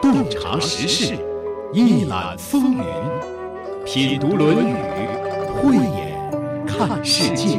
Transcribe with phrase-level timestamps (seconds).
[0.00, 1.16] 洞察时事，
[1.72, 2.84] 一览风云，
[3.84, 4.72] 品读《论语》，
[5.54, 7.58] 慧眼看世界。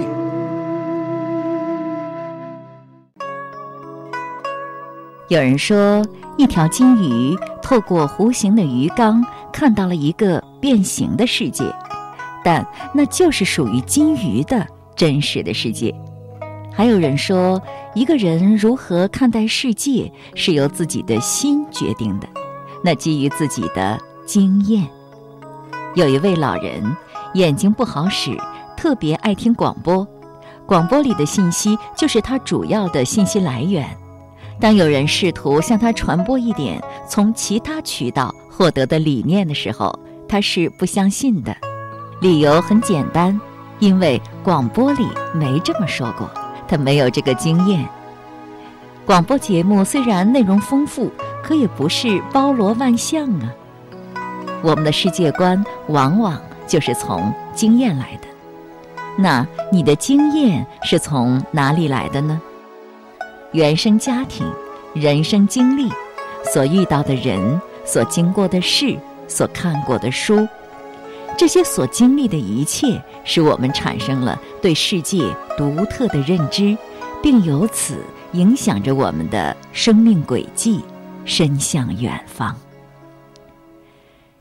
[5.27, 6.05] 有人说，
[6.37, 11.63] 一条金鱼透过弧形的鱼缸看到了一个变形的世界，
[12.43, 14.65] 但那就是属于金鱼的
[14.95, 15.93] 真实的世界。
[16.81, 17.61] 还有人说，
[17.93, 22.27] 一个人如何看待世界是由自己的心决定的，
[22.83, 24.89] 那基于自己的经验。
[25.93, 26.81] 有一位老人
[27.35, 28.35] 眼睛不好使，
[28.75, 30.07] 特别爱听广播，
[30.65, 33.87] 广播里的信息就是他主要的信息来源。
[34.59, 39.93] 当有人试图向他传播一点从其他渠道获得的理念的时候，
[40.27, 41.55] 他是不相信的。
[42.21, 43.39] 理由很简单，
[43.77, 46.27] 因为广播里没这么说过。
[46.71, 47.85] 他没有这个经验。
[49.05, 51.11] 广播节目虽然内容丰富，
[51.43, 53.51] 可也不是包罗万象啊。
[54.61, 58.27] 我们的世界观往往就是从经验来的。
[59.17, 62.39] 那你的经验是从哪里来的呢？
[63.51, 64.49] 原生家庭、
[64.93, 65.91] 人生经历、
[66.53, 70.47] 所遇到的人、所经过的事、所看过的书。
[71.37, 75.23] 这些所经历的一切，使我们产生了对世界
[75.57, 76.77] 独特的认知，
[77.23, 77.97] 并由此
[78.33, 80.79] 影响着我们的生命轨迹，
[81.25, 82.55] 伸向远方。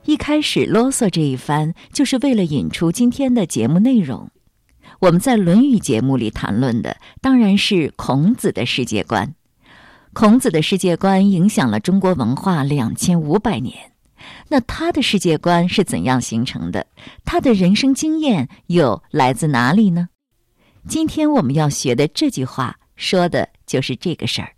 [0.04, 4.30] 一开始啰嗦这一番，就是为了引出今天的节目内容。
[4.98, 9.34] 我们在《论语》节目里谈论的，当然是孔子的世界观。
[10.12, 13.89] 孔子的世界观影响了中国文化两千五百年。
[14.48, 16.86] 那他的世界观是怎样形成的？
[17.24, 20.08] 他的人生经验又来自哪里呢？
[20.88, 24.52] 今天我们要学的这句话说的就是这个事儿。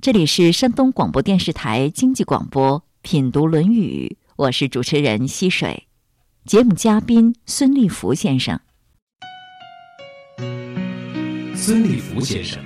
[0.00, 5.86] 这里是山东广播电视台经济广播《品读论语》，我是主持人溪水，
[6.44, 8.58] 节目嘉宾孙立福先生。
[11.54, 12.60] 孙立福先生，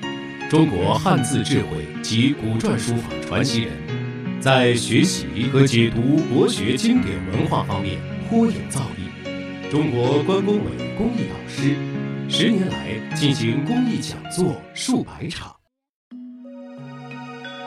[0.49, 3.86] 中国汉字智慧及古篆书法传奇人。
[4.47, 7.99] 在学习和解读国学经典文化方面
[8.29, 8.81] 颇有造
[9.25, 11.75] 诣，中国关工委公益导师，
[12.29, 15.53] 十年来进行公益讲座数百场。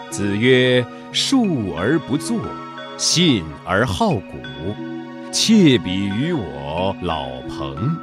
[0.09, 0.81] 子曰
[1.11, 2.39] ：“述而不作，
[2.97, 4.37] 信而好古，
[5.33, 7.93] 窃比于我老彭。”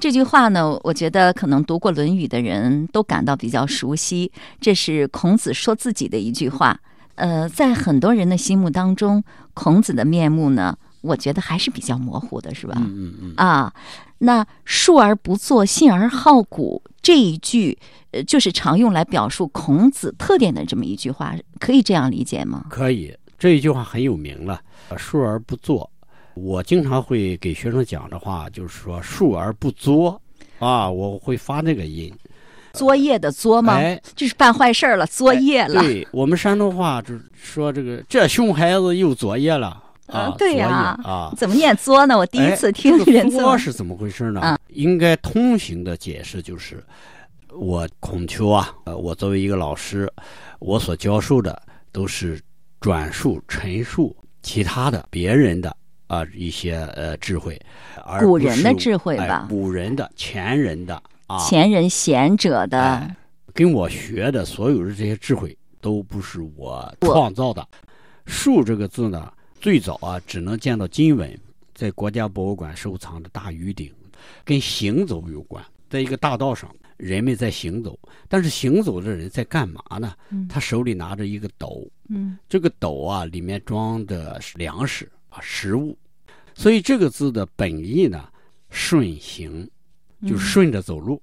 [0.00, 4.32] 这句话呢，我觉得可能读过《论语》的人都感到比较熟悉。
[4.60, 6.80] 这是孔子说自己的一句话。
[7.16, 9.22] 呃，在很多人的心目当中，
[9.52, 12.74] 孔子的面目呢，我觉得还是比较模糊的，是吧？
[12.78, 13.34] 嗯嗯嗯。
[13.36, 13.72] 啊，
[14.18, 17.76] 那“述而不作，信而好古”这一句，
[18.12, 22.66] 呃，就是常用来表述孔子特点的这么一句话，可以这样理解吗？
[22.70, 24.60] 可以，这一句话很有名了
[24.96, 25.90] ，“述而不作”。
[26.34, 30.20] 我经常会给学生讲的话，就是说“述而不作”，
[30.60, 32.12] 啊，我会发那个音。
[32.76, 33.74] 作业的作吗？
[33.74, 35.80] 哎，就是办坏事了，作业了。
[35.80, 40.34] 对我们山东话就说这个，这熊孩子又作业了啊！
[40.38, 42.16] 对呀，啊，怎么念作呢？
[42.16, 44.58] 我第一次听人作是怎么回事呢？
[44.68, 46.84] 应该通行的解释就是，
[47.50, 50.12] 我孔丘啊，呃，我作为一个老师，
[50.58, 51.60] 我所教授的
[51.90, 52.40] 都是
[52.80, 55.74] 转述、陈述其他的别人的
[56.06, 57.60] 啊一些呃智慧，
[58.04, 61.02] 而古人的智慧吧，古人的前人的。
[61.48, 63.16] 前人贤者的，
[63.52, 67.66] 跟我学的所有的这些智慧都不是我创造的。
[68.26, 71.38] 树这个字呢，最早啊只能见到金文，
[71.74, 73.92] 在国家博物馆收藏的大鱼鼎，
[74.44, 75.64] 跟行走有关。
[75.88, 77.98] 在一个大道上，人们在行走，
[78.28, 80.14] 但是行走的人在干嘛呢？
[80.48, 85.96] 他手里拿着一个斗，嗯，这个斗啊里面装的是粮食啊食物，
[86.54, 88.28] 所以这个字的本意呢，
[88.70, 89.68] 顺行。
[90.26, 91.20] 就顺着走路，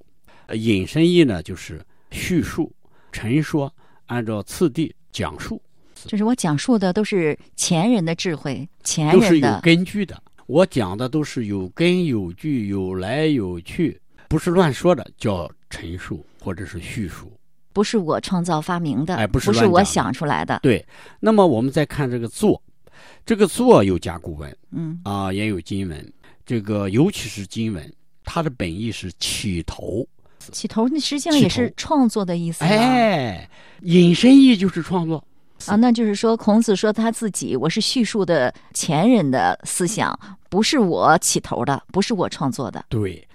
[0.53, 1.81] 引申义呢就是
[2.11, 2.71] 叙述、
[3.11, 3.73] 陈说，
[4.07, 5.61] 按照次第讲述。
[6.05, 10.21] 就是我讲述的都是前人的智慧，前人的都是有根据的。
[10.45, 17.31] 我讲的都是有根有据、有来有去，不是乱说的，叫陈述或者是叙述。
[17.71, 20.59] 不是我创造发明的，哎，不是我想出来的。
[20.61, 20.85] 对。
[21.21, 22.61] 那么我们再看这个“作”，
[23.25, 26.13] 这个“作”有甲骨文，嗯啊，也有金文。
[26.45, 27.93] 这个尤其是金文。
[28.23, 30.05] 它的本意是起头，
[30.51, 32.63] 起头那实际上也是创作的意思。
[32.63, 33.49] 哎，
[33.81, 35.23] 引申义就是创作
[35.67, 40.17] 啊，那就是说孔子说他自己，我是叙述的前人的思想，
[40.49, 42.83] 不是我起头的，不是我创作的。
[42.89, 43.25] 对，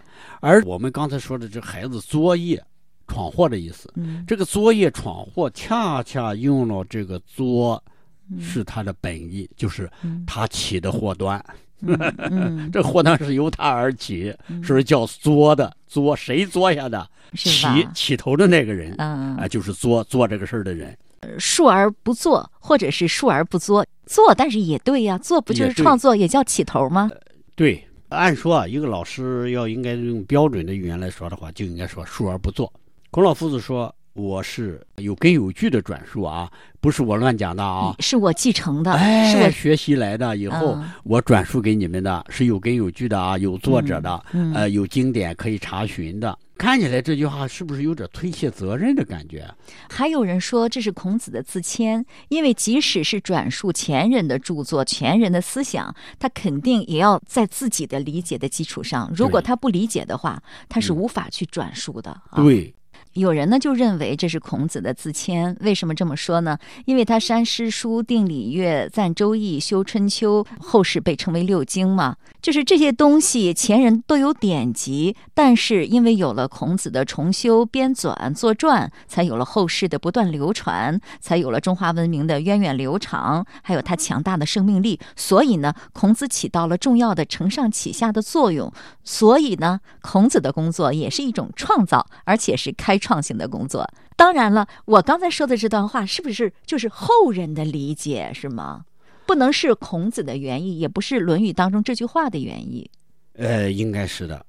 [0.40, 2.62] 而我们刚才说的这孩子作业，
[3.06, 3.90] 闯祸的意思。
[3.96, 7.82] 嗯这个作业闯祸，恰恰用了这个作，
[8.30, 11.42] 嗯是他的本意，就是嗯他起的祸端。
[11.48, 17.08] 嗯嗯， 这祸端是由他而起，嗯是叫作的作，谁作下的？
[17.34, 17.66] 起？
[17.94, 20.96] 起头的那个人嗯啊，就是作做这个事儿的人。
[21.38, 27.10] 述而不作，或者是述而不作，作但是也对呀，作不就是创作，也叫起头吗？
[27.56, 32.72] 对，按说啊，一个老师要应该用标准的语言来说的话，就应该说述而不作。
[33.10, 36.50] 孔老夫子说：“我是有根有据的转述啊，
[36.80, 37.94] 不是我乱讲的啊。
[38.00, 46.36] 是我继承的，哎，是我学习来的，以后嗯我转述给你们的，是有根有据的啊，有作者的，嗯呃，有经典可以查询的。
[46.56, 49.48] 看起来这句话是不是有点推卸责任的感觉？
[49.88, 59.08] 还有人说这是孔子的自谦，因为即使是转述前人的著作、前人的思想，他肯定也要在自己的理解的基础上。
[59.14, 62.10] 如果他不理解的话，他是嗯无法去转述的。
[62.30, 62.74] 啊、，对，
[63.18, 65.56] 有人呢就认为这是孔子的自谦。
[65.60, 66.56] 为什么这么说呢？
[66.84, 72.16] 因为他删诗书、定礼乐、赞周易、修春秋，后世被称为六经嘛。
[72.40, 85.00] 就是这些东西，前人都有典籍，但是因为有了孔子的重修、编纂、作传，才有了后世的不断流传，才有了中华文明的源远流长，还有他强大的生命力。
[85.16, 88.72] 所以呢，孔子起到了重要的承上启下的作用。
[89.02, 93.88] 所以呢，孔子的工作也是一种创造，而且是开创性的工作。
[94.16, 98.84] 当然了，我刚才说的这段话是不是就是后人的理解，是吗？
[99.26, 102.90] 不能是孔子的原意，也不是《论语》当中这句话的原意。
[103.34, 104.44] 呃，应该是的，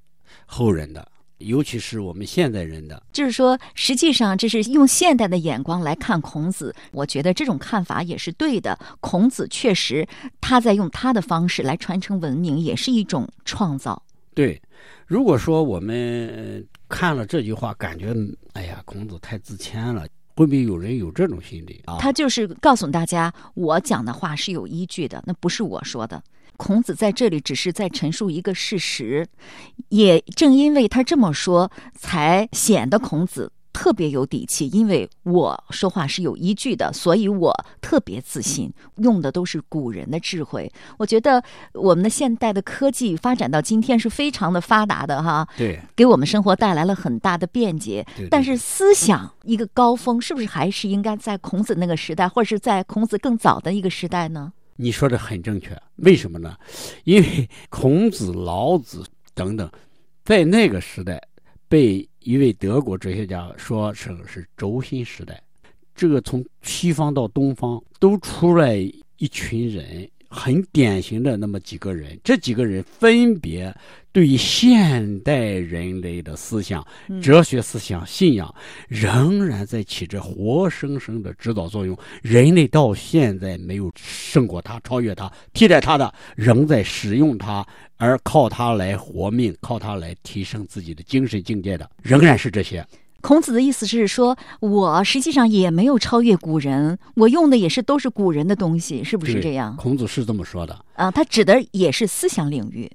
[0.45, 1.05] 后人的，
[1.37, 8.79] 尤其是我们现代人的，就是说，实际上这是用现代的眼光来看孔子，我觉得这种看法也是对的。
[8.99, 10.07] 孔子确实
[10.41, 14.01] 他在用他的方式来传承文明，也是一种创造。
[14.33, 14.61] 对，
[15.05, 18.13] 如果说我们呃看了这句话，感觉
[18.53, 20.05] 哎呀，孔子太自谦了，
[20.35, 21.97] 会不会有人有这种心理啊？
[21.99, 26.21] 他就是告诉大家，我讲的话是有依据的，那不是我说的。
[26.57, 29.25] 孔子在这里只是在陈述一个事实，
[29.87, 34.67] 也正因为他这么说，才显得孔子特别有底气。
[34.67, 40.69] 因为我说话是有依据的，所以我特别自信，用的都是古人的智慧。
[40.97, 41.41] 我觉得
[41.73, 48.05] 我们的现代的科技发展到今天是非常的发达的哈，对，给我们生活带来了很大的便捷。
[48.29, 54.51] 但是思想一个高峰，是不是还是应该在孔子那个时代，或者是在孔子更早的一个时代呢？
[54.75, 56.57] 你说的很正确，为什么呢？
[57.05, 59.69] 因为孔子、老子等等，
[60.25, 61.21] 在那个时代
[61.69, 65.41] 被一位德国哲学家说成是轴心时代。
[65.95, 68.75] 这个从西方到东方都出来
[69.17, 73.73] 一群人，很典型的那么几个人，这几个人分别
[74.11, 78.53] 对于现代人类的思想、嗯哲学思想、信仰，
[78.87, 81.97] 仍然在起着活生生的指导作用。
[82.21, 87.65] 人类到现在没有胜过它、超越它、替代它的，仍在使用它，
[87.97, 92.85] 而靠它来活命、靠它来提升自己的精神境界的，仍然是这些。
[93.21, 99.75] 孔子的意思是说，我实际上也没有超越古人，我用的也是都是古人的东西，是不是这样？
[99.75, 102.89] 孔子是这么说的，啊，他指的也是思想领域、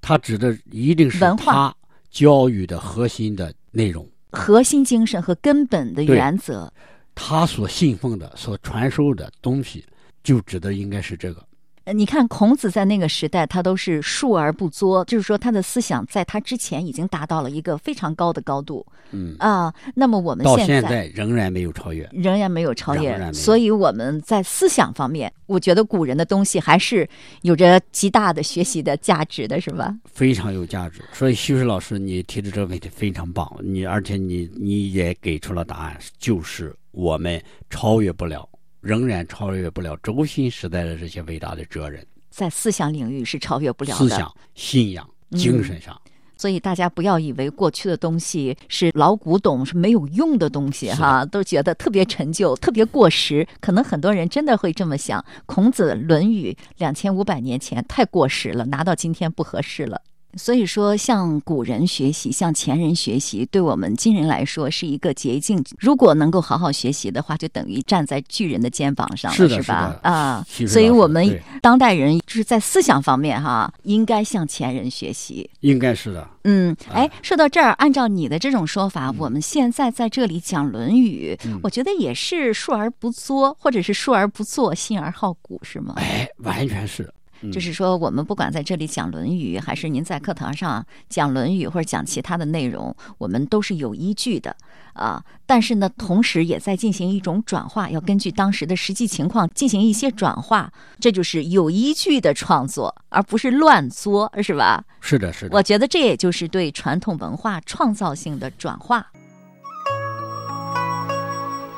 [0.00, 1.76] 他指的一定是文化他
[2.10, 6.72] 教育的核心的内容，核心精神和根本的原则。
[7.14, 9.84] 他所信奉的、所传授的东西，
[10.22, 11.44] 就指的应该是这个。
[11.90, 19.74] 呃你看，孔子在那个时代，他都是述而不作，就是说他的思想在他之前已经达到了一个非常高的高度嗯，啊。
[19.92, 22.08] 那么我们到现现在仍然没有超越。
[22.12, 27.08] 仍然没有超越，所以我们在思想方面，我觉得古人的东西还是
[27.42, 29.92] 有着极大的学习的价值的，是吧？
[30.04, 31.02] 非常有价值。
[31.12, 38.48] 所以，徐水老师，你提的这个问题非常棒，你而且你你也给出了答案，就是我们超越不了，
[38.80, 43.96] 仍然超越不了轴心时代的这些伟大的哲人，在思想领域是超越不了的。
[43.96, 46.00] 思想、信仰、嗯精神上，
[46.36, 53.46] 所以大家不要以为过去的东西是老古董，是没有用的东西哈，都觉得特别陈旧、特别过时。
[53.60, 60.00] 可能很多人真的会这么想：孔子《论语》两千五百年前太过时了，拿到今天不合适了。
[60.36, 65.62] 所以说，向古人学习，向前人学习，对我们今人来说是一个捷径。
[65.78, 69.48] 如果能够好好学习的话，就等于站在巨人的肩膀上了，是？
[69.48, 75.48] 是的啊所以我们当代人就是在思想方面哈，应该向前人学习。
[75.60, 76.28] 应该是的。
[76.44, 85.94] 嗯，哎啊，说到这儿，按照你的这种说法，我们现在在这里讲《论语》嗯我觉得也是述而不作，或者是述而不作，信而好古，是吗？
[85.96, 87.12] 哎，完全是。
[87.50, 94.54] 就是说，我们不管在这里讲《论语》，还是您在课堂上讲《论语》或者讲其他的内容，我们都是有依据的
[94.92, 95.24] 啊。
[95.46, 104.84] 但是呢，同时也在进行一种转化，要根据当时的实际情况进行一些转化，这就是有依据的创作，而不是乱作，是吧？
[105.00, 105.56] 是的，是的。
[105.56, 109.06] 我觉得这也就是对传统文化创造性的转化。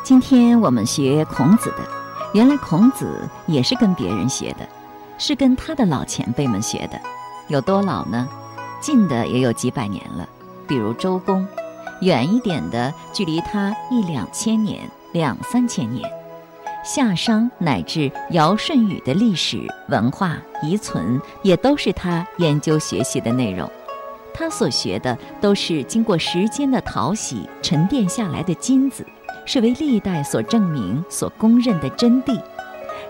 [0.02, 1.88] 今天我们学孔子的，
[2.34, 4.68] 原来孔子也是跟别人学的。
[5.24, 7.00] 是跟他的老前辈们学的，
[7.46, 8.28] 有多老呢？
[8.80, 10.28] 近的也有几百年了，
[10.66, 11.46] 比如周公；
[12.00, 14.80] 远一点的，距离他一两千年、
[15.12, 16.10] 两三千年。
[16.84, 23.70] 夏商乃至尧舜禹的历史文化遗存，也都是他研究学习的内容。
[24.34, 29.06] 他所学的都是经过时间的淘洗沉淀下来的金子，
[29.46, 32.42] 是为历代所证明、所公认的真谛。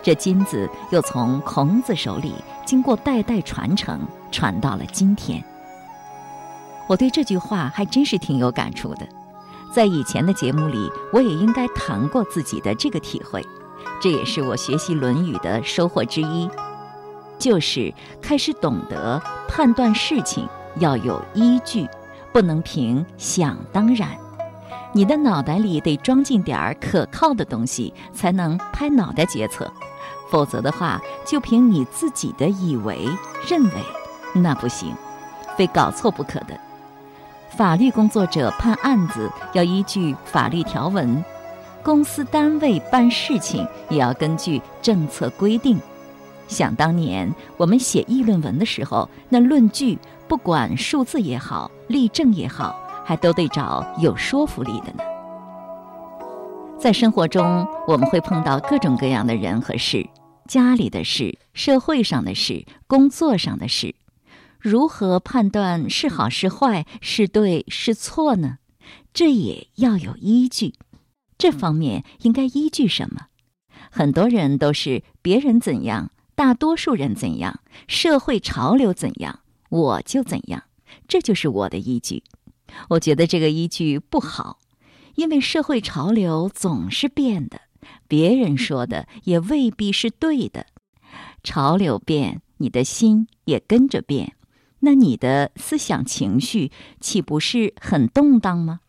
[0.03, 2.35] 这金子又从孔子手里
[2.67, 5.43] 经过代代传承，传到了今天。
[6.89, 9.07] 我对这句话还真是挺有感触的，
[9.73, 13.43] 在以前的节目里，我也应该谈过自己的这个体会。
[14.01, 16.51] 这也是我学习《论语》的收获之一，
[17.39, 20.47] 就是开始懂得判断事情
[20.81, 21.89] 要有依据，
[22.33, 24.11] 不能凭想当然。
[24.93, 29.73] 你的脑袋里得装进点儿可靠的东西，才能拍脑袋决策。
[30.33, 33.07] 否则的话，就凭你自己的以为
[33.47, 33.73] 认为，
[34.35, 34.95] 那不行，
[35.59, 36.59] 非搞错不可的。
[37.51, 41.23] 法律工作者判案子要依据法律条文，
[41.83, 45.79] 公司单位办事情也要根据政策规定。
[46.49, 52.75] 想当年我们写议论文的时候，那论据不管数字也好，例证也好，
[53.05, 55.05] 还都得找有说服力的呢。
[56.79, 60.09] 在生活中，我们会碰到各种各样的人和事。
[60.53, 63.95] 家里的事、社会上的事、工作上的事，
[64.59, 68.59] 如何判断是好是坏、是对是错呢？
[69.15, 70.75] 这也要有依据。
[71.39, 73.29] 这方面应该依据什么？
[73.91, 79.41] 很多人都是别人怎样，大多数人怎样，社会潮流怎样，
[79.71, 80.65] 我就怎样，
[81.09, 82.25] 这就是我的依据。
[82.91, 84.59] 我觉得这个依据不好，
[85.15, 87.63] 因为社会潮流总是变的。
[88.09, 90.67] 别人说的也未必是对的，
[91.43, 94.37] 潮流变，你的心也跟着变，
[94.81, 96.71] 那你的思想情绪
[97.01, 98.81] 岂不是很动荡吗？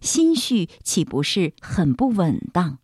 [0.00, 2.78] 心绪岂不是很不稳当？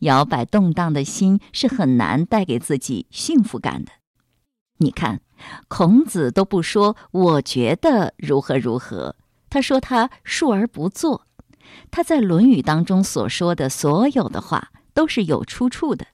[0.00, 3.92] 摇摆动荡的心是很难带给自己幸福感的。
[4.78, 5.20] 你看，
[5.68, 9.16] 孔子都不说我觉得如何如何，
[9.48, 11.26] 他说他述而不作。
[11.90, 14.70] 他在《论语》当中所说的所有的话。
[14.94, 16.06] 都是有出处的，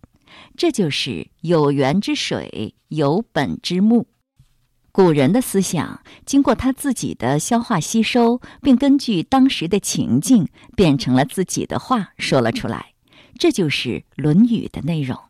[0.56, 4.06] 这就是有源之水，有本之木。
[4.90, 12.94] 古人的思想经过他自己的消化吸收，并根据当时的情境变成了自己的话说了出来，
[13.38, 15.14] 这就是《论语》的内容。《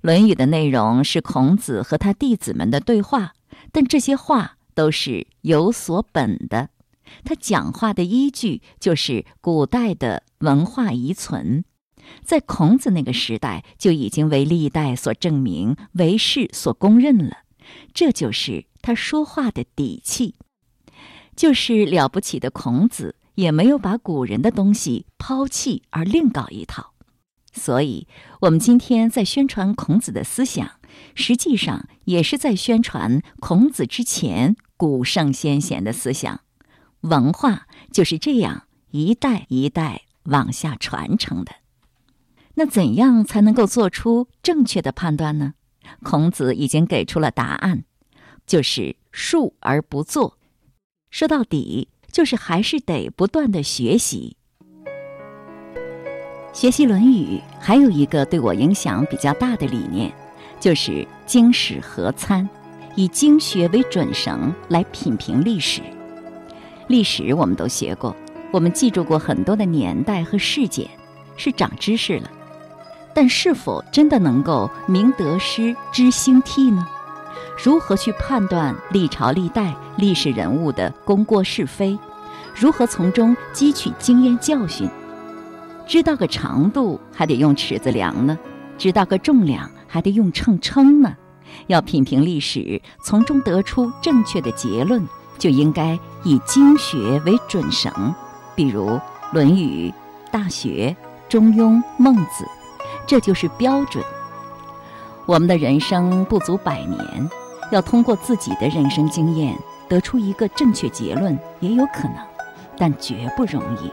[0.00, 3.34] 论语》的内容是孔子和他弟子们的对话，
[3.70, 6.70] 但这些话都是有所本的。
[7.24, 11.64] 他讲话的依据就是古代的文化遗存。
[12.24, 17.38] 在孔子那个时代，就已经为历代所证明，为世所公认了。
[17.92, 20.36] 这就是他说话的底气。
[21.34, 26.94] 就是了不起的孔子，也没有把古人的东西抛弃而另搞一套。
[27.52, 28.06] 所以，
[28.42, 30.72] 我们今天在宣传孔子的思想，
[31.14, 36.40] 实际上也是在宣传孔子之前古圣先贤的思想。
[37.02, 41.52] 文化就是这样一代一代往下传承的。
[42.54, 45.54] 那怎样才能够做出正确的判断呢？
[46.02, 47.84] 孔子已经给出了答案，
[48.46, 50.38] 就是述而不作。
[51.10, 54.36] 说到底，就是还是得不断的学习。
[56.52, 60.10] 学习《论语》还有一个对我影响比较大的理念，
[60.58, 62.48] 就是经史合参，
[62.96, 65.82] 以经学为准绳来品评历史。
[66.88, 68.14] 历史我们都学过，
[68.52, 70.88] 我们记住过很多的年代和事件，
[71.36, 72.30] 是长知识了。
[73.12, 76.86] 但是否真的能够明得失、知兴替呢？
[77.62, 81.98] 如何去判断历朝历代历史人物的功过是非？
[82.54, 84.88] 如何从中汲取经验教训？
[85.86, 88.38] 知道个长度还得用尺子量呢，
[88.76, 91.16] 知道个重量还得用秤称呢。
[91.68, 95.02] 要品评历史，从中得出正确的结论，
[95.38, 98.14] 就应该以经学为准绳，
[98.54, 98.90] 比如
[99.32, 99.90] 《论语》
[100.30, 100.96] 《大学》
[101.30, 102.44] 《中庸》《孟子》。
[103.06, 104.04] 这就是标准。
[105.26, 107.30] 我们的人生不足百年，
[107.70, 109.56] 要通过自己的人生经验
[109.88, 112.16] 得出一个正确结论，也有可能，
[112.76, 113.92] 但绝不容易。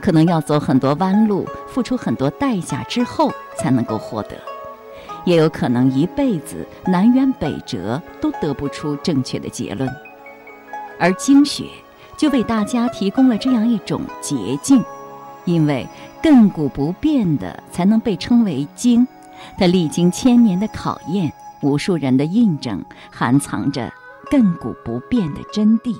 [0.00, 4.36] 可能要走很多弯路，付出很多代价之后才能够获得，
[5.24, 9.88] 也有可能一辈子南辕北辙都得不出正确的结论。
[11.02, 11.64] 而经学
[12.16, 14.80] 就为大家提供了这样一种捷径，
[15.44, 15.84] 因为
[16.22, 19.04] 亘古不变的才能被称为经，
[19.58, 22.80] 它历经千年的考验，无数人的印证，
[23.10, 23.92] 含藏着
[24.30, 25.96] 亘古不变的真谛。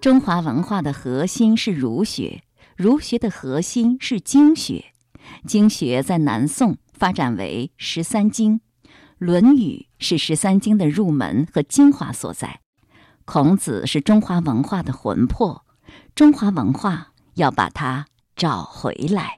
[0.00, 2.44] 中华文化的核心是儒学，
[2.76, 4.84] 儒学的核心是经学，
[5.48, 8.60] 经学在南宋发展为十三经，
[9.18, 12.60] 《论语》是十三经的入门和精华所在。
[13.26, 15.64] 孔子是中华文化的魂魄，
[16.14, 18.06] 中华文化要把它
[18.36, 19.36] 找回来。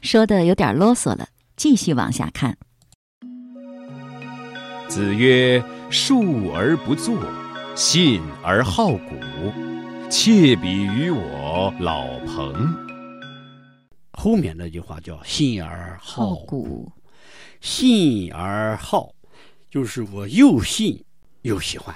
[0.00, 1.26] 说的有点啰嗦了，
[1.56, 2.56] 继续往下看。
[4.88, 7.18] 子曰：“述而不作，
[7.74, 9.16] 信而好古，
[10.08, 12.72] 窃比于我老彭。”
[14.14, 16.92] 后面那句话叫“信而好古”，
[17.60, 19.10] 信而好，
[19.68, 21.04] 就是我又信
[21.42, 21.92] 又喜欢。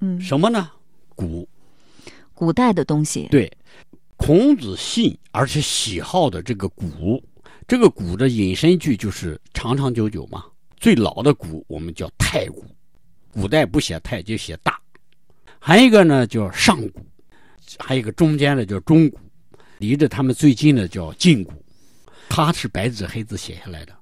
[0.00, 0.70] 嗯，什么呢？
[1.14, 1.48] 古，
[2.34, 3.26] 古代的东西。
[3.30, 3.50] 对，
[4.16, 7.22] 孔子信而且喜好的这个古，
[7.66, 10.44] 这个古的引申句就是长长久久嘛。
[10.76, 12.64] 最老的古我们叫太古，
[13.32, 14.80] 古代不写太就写大。
[15.58, 17.00] 还有一个呢叫上古，
[17.80, 19.18] 还有一个中间的叫中古，
[19.78, 21.52] 离着他们最近的叫近古。
[22.28, 23.92] 它是白纸黑字写下来的。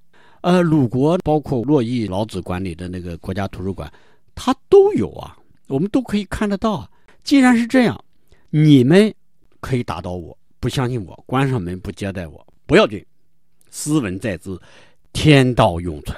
[0.43, 3.91] 呃，鲁国包括洛邑老子管理的那个国家图书馆，
[4.35, 5.35] 它都有啊。
[5.69, 6.91] 我们都可以看得到啊，
[7.25, 8.05] 既然是这样，
[8.51, 9.13] 你们
[9.61, 13.05] 可以打倒我，不相信我，关上门不接待我，不要紧。
[13.71, 14.61] 斯文在兹，
[15.13, 16.17] 天道永存。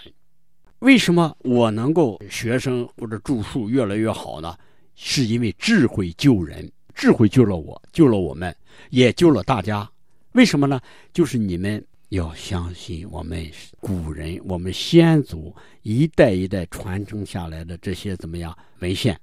[0.81, 4.57] 为什么我能够学生或者著述越来越好呢？
[4.95, 8.55] 是因为智慧救人，智慧救了我，救了我们，
[8.91, 9.91] 也救了大家。
[10.33, 10.81] 为什么呢？
[11.13, 13.51] 就是你们要相信我们
[13.81, 19.19] 古人、我们先祖一代一代传承下来的这些怎么样文献。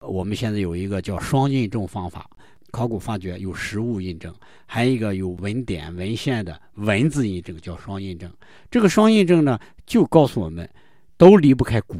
[0.00, 2.28] 我们现在有一个叫双印证方法，
[2.70, 4.34] 考古发掘有实物印证，
[4.64, 8.30] 还有一个有文典文献的文字印证，叫双印证。
[8.70, 10.68] 这个双印证呢，就告诉我们，
[11.18, 11.96] 都离不开古，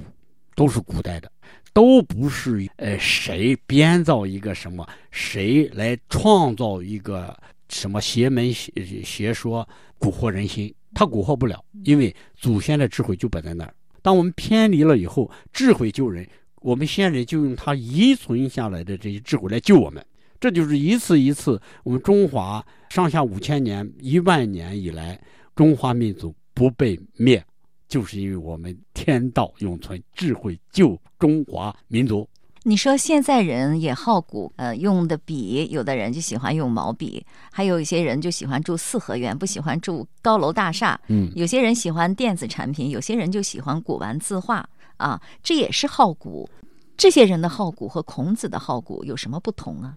[0.54, 1.30] 都是古代的，
[1.74, 8.72] 都不是呃谁编造一个什么，谁来创造一个什么邪门邪
[9.04, 13.74] 邪说蛊惑人心，他蛊惑不了，因为祖先的智慧就摆在那儿。
[14.00, 16.26] 当我们偏离了以后，智慧救人。
[16.60, 20.04] 我们先人就用他遗存下来的这些智慧来救我们，
[20.38, 25.20] 这就是一次一次我们中华上下五千年、一万年以来，
[25.54, 27.42] 中华民族不被灭，
[27.88, 32.28] 就是因为我们天道永存，智慧救中华民族。
[32.62, 41.00] 你说现在人也好古，呃，用的笔，有的人就喜欢用毛笔，还有一些人就喜欢住四合院，不喜欢住高楼大厦。
[41.08, 44.68] 嗯，有些人喜欢电子产品，有些人就喜欢古玩字画。
[45.00, 46.48] 啊，这也是好古。
[46.96, 49.96] 这些人的好古和孔子的好古有什么不同啊？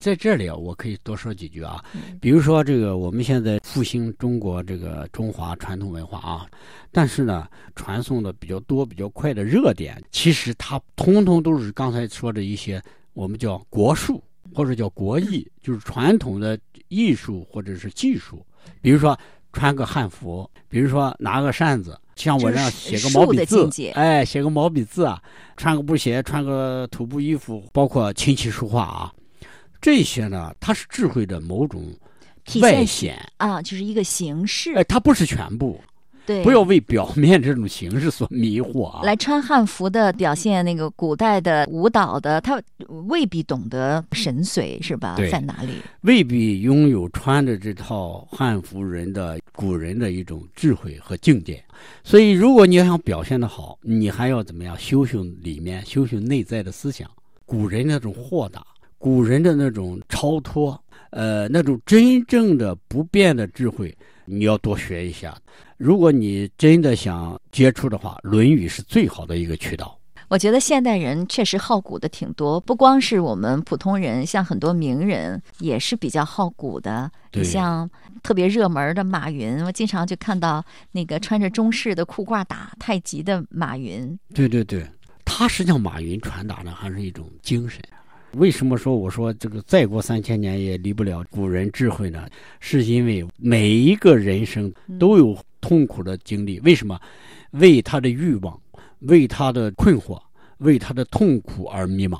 [0.00, 1.84] 在这里啊，我可以多说几句啊。
[2.20, 6.46] 比如说，这个我们现在复兴中国这个中华传统文化啊，
[6.90, 14.20] 但是呢，传送的比较多、比较快的热点，其实它通通都是刚才说的一些我们叫国术
[14.52, 18.44] 或者叫国艺，就是传统的艺术或者是技术。
[18.80, 19.16] 比如说
[19.52, 21.96] 穿个汉服，比如说拿个扇子。
[22.16, 25.20] 像我这样写个毛笔字，哎，写个毛笔字啊，
[25.56, 29.12] 穿个布鞋，穿个土布衣服，包括琴棋书画啊，
[29.80, 31.82] 这些呢，它是智慧的某种
[32.60, 34.74] 外显啊，就是一个形式。
[34.74, 35.80] 哎，它不是全部。
[36.26, 39.02] 对，不要为表面这种形式所迷惑啊！
[39.02, 42.60] 来穿汉服的表现那个古代的舞蹈的，他
[43.08, 45.16] 未必懂得神髓是吧？
[45.30, 45.74] 在哪里？
[46.00, 51.62] 未必拥有穿着这套汉服人的古人的一种智慧和境界。
[52.02, 54.78] 所以，如果你要想表现的好，你还要怎么样？
[54.78, 57.08] 修修里面，修修内在的思想。
[57.44, 58.64] 古人那种豁达，
[58.96, 63.94] 古人的那种超脱，呃，那种真正的不变的智慧。
[64.24, 65.36] 你要多学一下，
[65.76, 69.98] 如果你真的想接触的话，《论语》是最好的一个渠道。
[70.28, 77.10] 我觉得现代人确实好古的挺多，不光是我们普通人，像很多名人也是比较好古的。
[77.32, 77.88] 你像
[78.22, 84.18] 特别热门的马云，我经常就看到那个穿着中式的裤褂打太极的马云。
[84.34, 84.84] 对对对，
[85.26, 87.80] 他实际上马云传达的还是一种精神。
[88.36, 92.26] 为什么说我说这个再过三千年也离不了古人智慧呢？
[92.60, 96.60] 是因为每一个人生都有痛苦的经历。
[96.60, 96.98] 为什么？
[97.52, 98.60] 为他的欲望，
[99.00, 100.20] 为他的困惑，
[100.58, 102.18] 为他的痛苦而迷茫，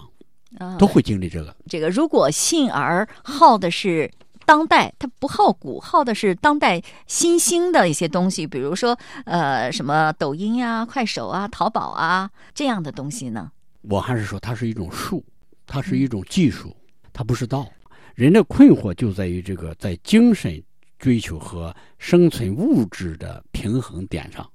[0.79, 1.55] 都会经历这个。
[1.68, 4.09] 这个如果信而好的是
[4.46, 13.50] 当代，他不好古，好的是当代新兴的一些东西，比如说呃什么抖音呀、快手啊、淘宝啊这样的东西呢？
[13.83, 15.24] 我还是说，它是一种术，
[15.66, 16.74] 它是一种技术，
[17.12, 17.66] 它不是道。
[18.14, 20.62] 人的困惑就在于这个在精神
[20.98, 24.48] 追求和生存物质的平衡点上，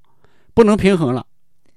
[0.54, 1.26] 不能平衡了，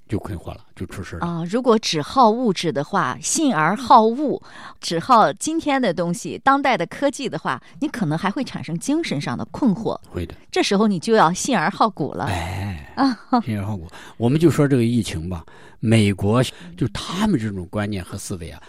[0.08, 1.44] 就困惑了，就出事了啊！
[1.44, 4.40] 如果只好物质的话，信而好物，
[4.80, 9.98] 只好今天的东西、当代的科技的话，你可能还会产生精神上的困惑。
[10.08, 12.26] 会的，这时候你就要信而好古了。
[12.26, 13.88] 哎，啊，信而好古。
[14.16, 15.44] 我们就说这个疫情吧，
[15.80, 16.40] 美国
[16.76, 18.62] 就他们这种观念和思维啊。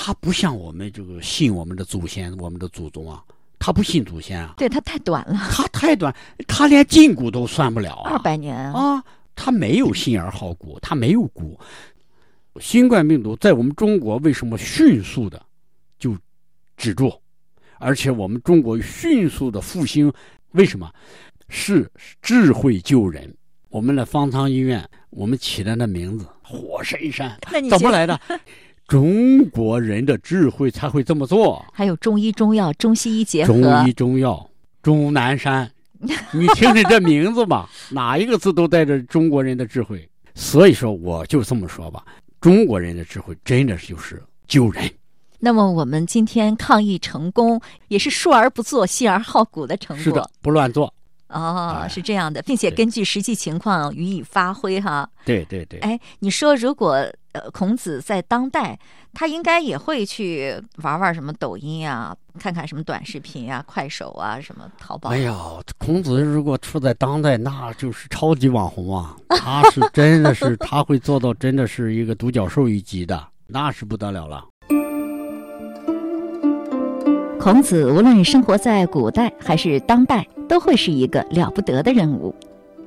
[0.00, 3.20] 他不像我们这个信我们的祖先、我们的祖宗啊，
[3.58, 4.54] 他不信祖先啊。
[4.56, 6.14] 对他太短了，他太短，
[6.46, 8.12] 他连近古都算不了啊。
[8.12, 9.02] 二百年啊，
[9.34, 11.58] 他没有信而好古，他没有古。
[12.60, 15.44] 新冠病毒在我们中国为什么迅速的
[15.98, 16.16] 就
[16.76, 17.12] 止住，
[17.80, 20.12] 而且我们中国迅速的复兴？
[20.52, 20.88] 为什么？
[21.48, 21.90] 是
[22.22, 23.34] 智慧救人。
[23.68, 27.36] 我们的方舱医院，我们起的那名字“火神山”，
[27.68, 28.18] 怎么来的？
[28.88, 31.62] 中国人的智慧才会这么做。
[31.74, 33.52] 还有中医、中药、中西医结合。
[33.52, 34.50] 中医、中药，
[34.82, 35.70] 钟南山，
[36.32, 40.08] 你听听这名字吧，哪一个字都带着中国人的智慧。
[40.34, 42.02] 所以说，我就这么说吧，
[42.40, 44.90] 中国人的智慧真的就是救人。
[45.38, 50.02] 那么，我们今天抗疫成功，也是述而不作、信而好古的成果。
[50.02, 50.92] 是的，不乱做。
[51.28, 55.08] 哦，是这样的，并且根据实际情况予以发挥哈。
[55.24, 55.80] 对对对。
[55.80, 58.78] 哎，你说如果呃孔子在当代，
[59.12, 65.10] 他应该也会去玩玩什么抖音啊，看看什么短视频啊、快手啊、什么淘宝。
[65.10, 65.34] 哎呀，
[65.78, 69.16] 孔子如果处在当代，那就是超级网红啊！
[69.28, 74.44] 他是真的是他会做到真的是一个独角兽一级的，那是不得了了。
[77.40, 82.34] 孔子无论生活在古代还是当代，都会是一个了不得的人物。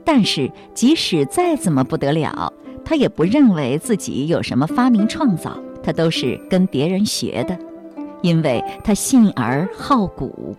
[0.04, 2.52] 但是，即使再怎么不得了，
[2.84, 7.58] 他也不认为自己有什么发明创造，他都是跟别人学的，
[8.22, 10.56] 因为他信而好古。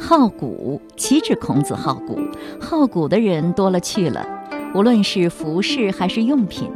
[0.00, 2.18] 好古岂止孔子好古？
[2.60, 4.26] 好古的人多了去了，
[4.74, 6.68] 无论是服饰还是用品，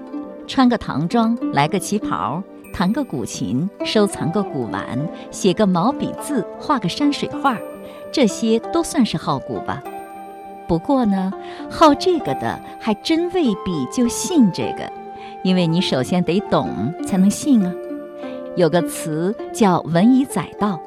[0.47, 2.41] 穿个唐装，来个旗袍。
[2.77, 4.85] 弹个古琴，收藏个古玩，
[5.31, 7.57] 写个毛笔字，画个山水画，
[8.13, 9.83] 这些都算是好古吧。
[10.69, 11.33] 不过呢，
[11.71, 14.93] 好这个的还真未必就信这个，
[15.43, 17.73] 因为你首先得懂才能信啊。
[18.57, 20.79] 有个词叫“文以载道”，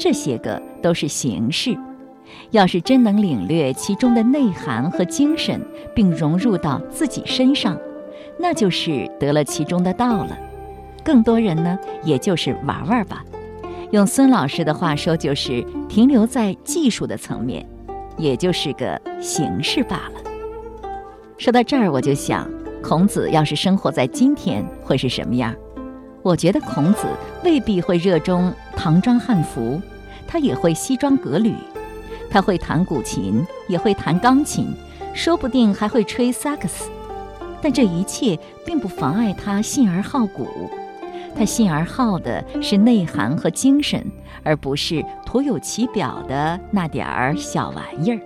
[0.00, 1.76] 这些个都是形式。
[2.52, 5.60] 要是真能领略其中的内涵和精神，
[5.94, 7.76] 并融入到自己身上，
[8.38, 10.38] 那就是得了其中的道了。
[11.06, 13.24] 更多人呢，也就是玩玩吧。
[13.92, 17.64] 用孙老师的话说，就是停留在技术的层面，
[18.18, 20.90] 也就是个形式罢了。
[21.38, 22.50] 说到这儿，我就想，
[22.82, 25.54] 孔子要是生活在今天，会是什么样？
[26.22, 27.06] 我觉得孔子
[27.44, 29.80] 未必会热衷唐装汉服，
[30.26, 31.54] 他也会西装革履，
[32.28, 34.74] 他会弹古琴，也会弹钢琴，
[35.14, 36.90] 说不定还会吹萨克斯。
[37.62, 40.68] 但这一切并不妨碍他信而好古。
[41.36, 44.02] 他信而好的是内涵和精神，
[44.42, 48.18] 而不是徒有其表的那点儿小玩意儿。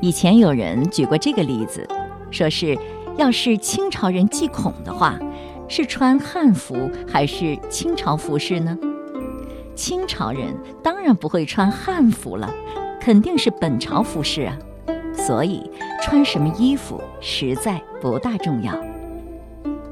[0.00, 1.88] 以前有人举过这个例子，
[2.32, 2.76] 说是
[3.16, 5.16] 要是清朝人祭孔的话，
[5.68, 8.76] 是穿汉服还是清朝服饰呢？
[9.76, 12.52] 清朝人当然不会穿汉服了，
[13.00, 14.58] 肯定是本朝服饰啊。
[15.12, 15.70] 所以
[16.02, 18.74] 穿什么衣服实在不大重要。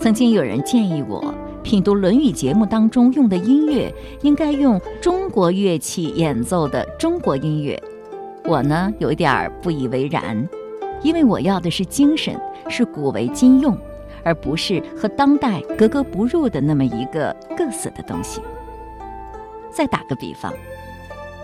[0.01, 1.33] 曾经有人建议我。
[1.63, 7.81] 品读《论语》节目当中用的音乐，应该用中国乐器演奏的中国音乐。
[8.45, 10.49] 我呢，有一点儿不以为然，
[11.03, 13.79] 因为我要的是精神，是古为今用，
[14.25, 18.41] 而不是和当代格格不入的那么一个各色的东西。
[19.71, 20.53] 再打个比方，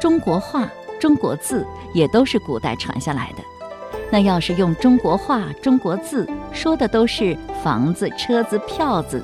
[0.00, 3.42] 中国画、中国字也都是古代传下来的。
[4.10, 9.22] 那要是用中国画、中国字说的都是房子、车子、票子。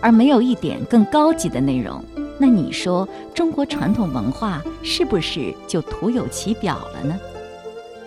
[0.00, 2.02] 而没有一点更高级的内容，
[2.38, 7.18] 那你说中国传统文化是不是就徒有其表了呢？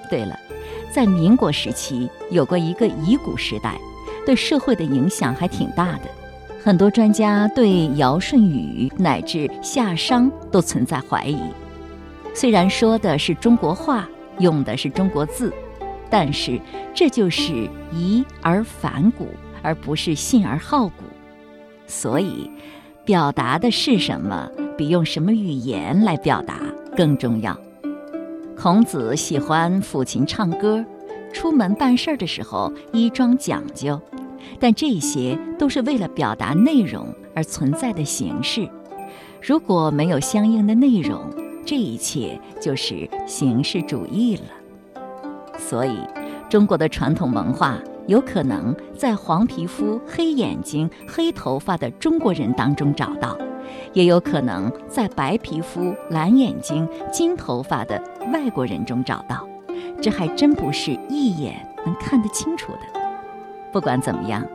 [0.10, 0.38] 对了，
[0.92, 3.80] 在民国时期有过一个遗古时代，
[4.26, 6.02] 对社会的影响还挺大的。
[6.64, 11.38] 很多专家对尧舜禹乃至夏商都存在怀疑。
[12.34, 14.08] 虽然说的是中国话，
[14.40, 15.54] 用的是中国字，
[16.10, 16.60] 但是
[16.94, 19.28] 这就是疑而反古，
[19.62, 21.04] 而不是信而好古。
[21.88, 22.50] 所以，
[23.06, 26.60] 表达的是什么，比用什么语言来表达
[26.96, 27.58] 更重要。
[28.58, 30.84] 孔子喜欢抚琴唱歌，
[31.34, 34.00] 出门办事儿的时候衣装讲究，
[34.60, 38.70] 但这些都是为了表达内容而存在的形式。
[39.42, 41.20] 如果没有相应的内容，
[41.66, 44.44] 这一切就是形式主义了。
[45.58, 45.98] 所以，
[46.50, 53.38] 中国的传统文化有可能在黄皮肤、黑眼睛、黑头发的中国人当中找到，
[53.94, 58.02] 也有可能在白皮肤、蓝眼睛、金头发的
[58.34, 59.48] 外国人中找到。
[60.02, 62.80] 这还真不是一眼能看得清楚的。
[63.72, 64.46] 不管怎么样，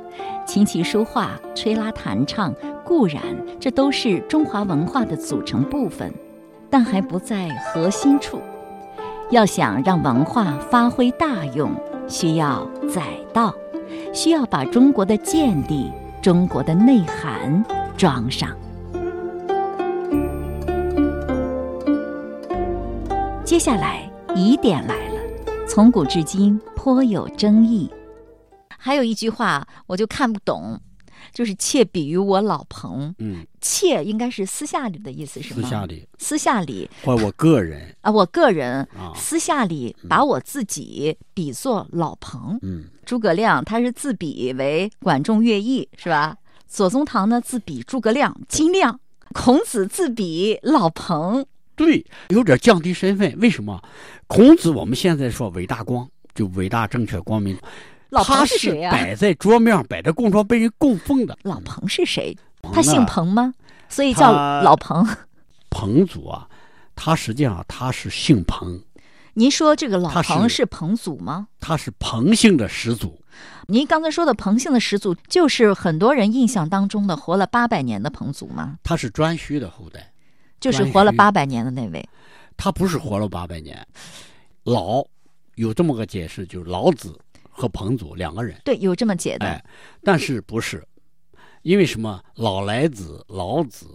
[0.46, 3.22] 琴棋书画、吹拉弹唱固然
[3.58, 6.12] 这都是中华文化的组成部分，
[6.68, 8.38] 但还不在核心处。
[9.30, 11.70] 要想让文化发挥大用，
[12.08, 13.54] 需要载道，
[14.12, 15.92] 需要把中国的见地、
[16.22, 17.64] 中国的内涵
[17.96, 18.50] 装上。
[23.44, 25.20] 接下来疑点来了，
[25.66, 27.90] 从古至今颇有争议。
[28.68, 30.80] 还有一句话我就看不懂，
[31.32, 33.14] 就是妾比于我老彭。
[33.18, 35.62] 嗯，妾应该是私下里的意思是吗？
[35.62, 42.58] 私下里，私下里或我个人啊，我个人啊，私下里把我自己比作老彭。
[42.62, 46.36] 嗯，诸葛亮他是自比为管仲、乐毅，是吧？
[46.66, 49.00] 左宗棠呢自比诸葛亮、金亮，
[49.32, 51.46] 孔子自比老彭。
[51.74, 53.34] 对，有点降低身份。
[53.38, 53.80] 为什么？
[54.26, 57.56] 孔子我们现在说伟大光，就伟大、正确、光明，
[58.10, 61.36] 老他是谁呀、摆在桌面上，摆在供桌，被人供奉的。
[61.42, 62.36] 老彭是谁？
[62.72, 63.52] 他姓彭吗？
[63.88, 65.06] 所以叫老彭。
[65.70, 66.48] 彭祖啊，
[66.96, 68.82] 他实际上他是姓彭，
[69.34, 71.48] 您说这个老彭是彭祖吗？
[71.60, 73.20] 他是彭姓的始祖。
[73.66, 78.78] 您刚才说的彭姓的始祖，就是很多人印象当中的活了八百年的彭祖吗？
[78.82, 80.10] 他是颛顼的后代，
[80.58, 82.02] 就是活了八百年的那位。
[82.56, 83.86] 他不是活了八百年。
[84.64, 85.04] 老
[85.54, 87.16] 有这么个解释，就是老子
[87.58, 88.56] 和彭祖两个人。
[88.64, 89.46] 对，有这么解的。
[89.46, 89.64] 哎，
[90.02, 90.86] 但是不是？
[91.62, 92.22] 因为什么？
[92.36, 93.86] 老来子、老子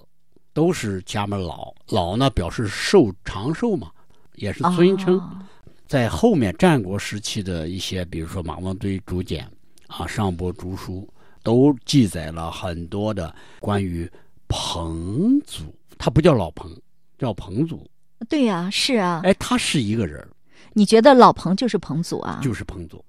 [0.51, 3.89] 都是家门老，老呢表示寿长寿嘛，
[4.35, 5.17] 也是尊称。
[5.17, 5.39] 哦
[5.85, 9.47] 在后面战国时期的一些，比如说马王堆竹简
[9.85, 11.07] 啊、上博竹书，
[11.43, 14.09] 都记载了很多的关于
[14.47, 15.75] 彭祖。
[15.99, 16.75] 他不叫老彭，
[17.19, 17.85] 叫彭祖。
[18.27, 19.21] 对呀、是啊。
[19.23, 20.27] 哎，他是一个人，
[20.71, 22.39] 你觉得老彭就是彭祖啊？
[22.41, 23.03] 就是彭祖。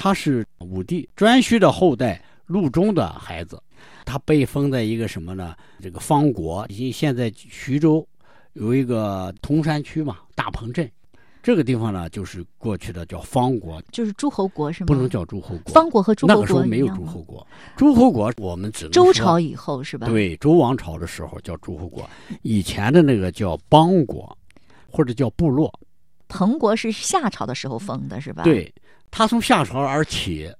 [0.00, 3.60] 他是武帝颛顼的后代陆中的孩子，
[4.04, 5.56] 他被封在一个什么呢？
[5.82, 8.06] 这个方国，因现在徐州
[8.52, 10.88] 有一个铜山区嘛，大彭镇，
[11.42, 14.86] 这个地方呢，就是过去的叫方国，就是诸侯国是吗？
[14.86, 15.74] 不能叫诸侯国。
[15.74, 17.44] 方国和诸侯国那个时候没有诸侯国，
[17.76, 22.08] 诸侯国我们只能周朝以后是吧？，对周王朝的时候叫诸侯国，
[22.42, 24.38] 以前的那个叫邦国，
[24.88, 25.72] 或者叫部落。
[26.28, 28.72] 彭国是夏朝的时候封的是吧？，对，
[29.10, 30.52] 他从夏朝而起，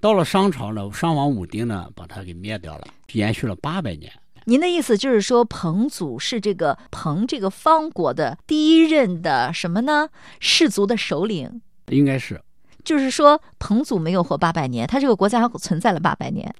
[0.00, 4.12] 到了商朝呢，商王武丁呢把他给灭掉了，延续了八百年。
[4.46, 10.08] 您的意思就是说彭祖是这个彭这个方国的第一任的什么呢？
[10.40, 11.60] 氏族的首领。
[11.88, 12.40] 应该是
[12.82, 16.52] 就是说，彭祖没有活八百年，他这个国家存在了八百年。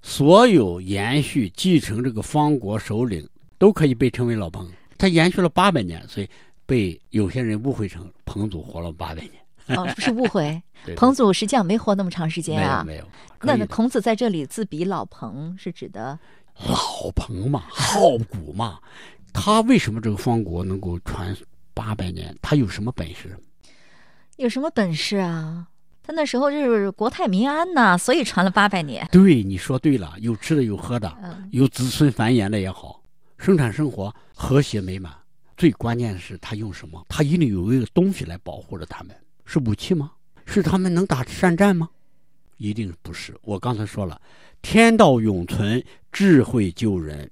[0.00, 6.28] 所有延续继承这个方国首领都可以被称为老彭，他延续了八百年，所以
[6.64, 9.32] 被有些人误会成彭祖活了八百年。
[9.76, 10.62] 哦，是误会。
[10.96, 12.84] 彭祖实际上没活那么长时间啊。
[12.86, 13.04] 没有
[13.42, 16.18] 那那孔子在这里自比老彭，是指的
[16.66, 18.78] 老彭嘛，好古嘛，
[19.32, 21.36] 他为什么这个方国能够传
[21.74, 22.36] 八百年？
[22.40, 23.36] 他有什么本事？
[24.36, 25.68] 有什么本事啊？
[26.02, 29.06] 他那时候就是国泰民安呐，所以传了八百年。
[29.10, 33.02] 对，你说对了，有吃的有喝的，嗯，有子孙繁衍的也好，
[33.38, 35.12] 生产生活和谐美满。
[35.56, 37.04] 最关键的是他用什么？
[37.08, 40.12] 他一定有一个东西来保护着他们，是武器吗？
[40.44, 41.88] 是他们能打善战吗？
[42.58, 43.34] 一定不是。
[43.42, 44.20] 我刚才说了，
[44.60, 45.82] 天道永存，
[46.12, 47.30] 智慧救人，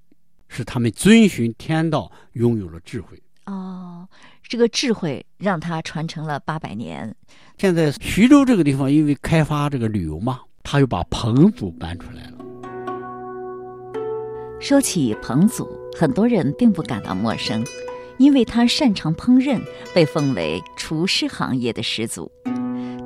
[0.48, 3.20] 是他们遵循天道，拥有了智慧。
[3.46, 4.08] 哦，
[4.42, 7.14] 这个智慧让他传承了八百年。
[7.58, 12.38] 现在徐州这个地方，因为开发这个旅游嘛，他又把彭祖搬出来了。
[14.60, 17.62] 说起彭祖，很多人并不感到陌生，
[18.18, 19.60] 因为他擅长烹饪，
[19.94, 22.30] 被奉为厨师行业的始祖。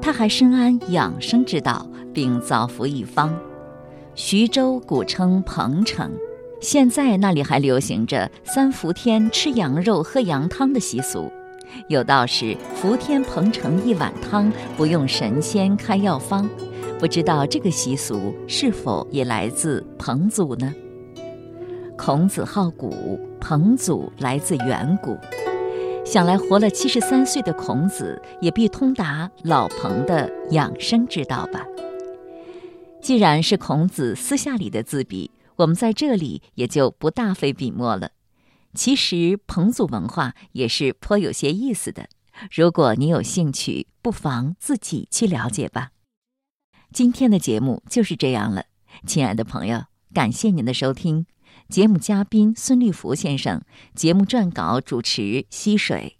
[0.00, 3.36] 他还深谙养生之道，并造福一方。
[4.14, 6.10] 徐州古称彭城，
[6.60, 11.30] 现在那里还流行着三伏天吃羊肉、喝羊汤的习俗。
[11.88, 16.48] 有道是“伏天彭城一碗汤，不用神仙开药方”。
[16.98, 20.74] 不知道这个习俗是否也来自彭祖呢？
[21.96, 25.16] 孔子好古，彭祖来自远古。
[26.04, 31.64] 想来活了七十三岁的孔子，也必通达老彭的养生之道吧。
[33.00, 38.10] 既然是孔子私下里的自比，我们在这里也就不大费笔墨了。
[38.74, 42.10] 其实彭祖文化也是颇有些意思的。
[42.52, 45.92] 如果你有兴趣，不妨自己去了解吧。
[46.92, 48.66] 今天的节目就是这样了，
[49.06, 51.24] 亲爱的朋友，感谢您的收听。
[51.68, 53.60] 节目嘉宾孙立福先生，
[53.94, 56.16] 节目撰稿主持溪水，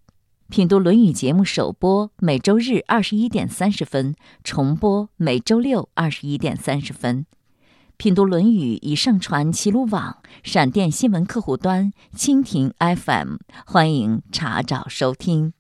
[0.50, 7.24] 品读《论语》节目首播每周日二十一点三十分，重播每周六二十一点三十分。
[7.96, 15.54] 品读《论语》已上传齐鲁网、闪电新闻客户端、蜻蜓 FM，欢迎查找收听。